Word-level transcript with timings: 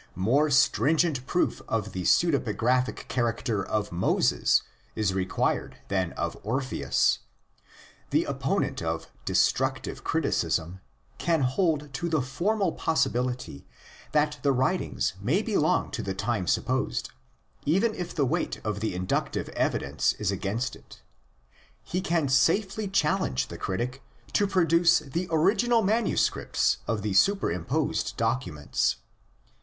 More 0.15 0.49
stringent 0.49 1.27
proof 1.27 1.61
of 1.67 1.91
the 1.91 2.01
pseudepigraphic 2.05 3.07
character 3.07 3.63
of 3.63 3.91
Moses 3.91 4.63
is 4.95 5.13
required 5.13 5.77
than 5.89 6.11
of 6.13 6.35
Orpheus. 6.41 7.19
The 8.09 8.23
opponent 8.23 8.81
of'' 8.81 9.11
destructive 9.31 10.03
criticism'' 10.03 10.81
can 11.19 11.41
hold 11.41 11.93
to 11.93 12.09
the 12.09 12.23
formal 12.23 12.71
possibility 12.71 13.67
that 14.11 14.39
the 14.41 14.51
writings 14.51 15.13
may 15.21 15.43
belong 15.43 15.91
to 15.91 16.01
the 16.01 16.15
time 16.15 16.45
BIBLICAL 16.45 16.63
CRITICISM 16.63 17.15
AND 17.67 17.67
ITS 17.67 17.67
VERIFICATION 17.67 17.93
8 17.93 17.93
supposed, 17.93 17.93
even 17.93 18.07
if 18.07 18.15
the 18.15 18.25
weight 18.25 18.59
of 18.65 18.79
the 18.79 18.95
inductive 18.95 19.49
evidence 19.49 20.13
is 20.13 20.31
against 20.31 20.75
it. 20.75 21.03
He 21.83 22.01
can 22.01 22.27
safely 22.27 22.87
challenge 22.87 23.49
the 23.49 23.57
critic 23.59 24.01
to 24.33 24.47
produce 24.47 24.97
the 24.97 25.27
original 25.29 25.83
manuscripts 25.83 26.79
of 26.87 27.03
the 27.03 27.13
superimposed 27.13 28.17
documents. 28.17 28.95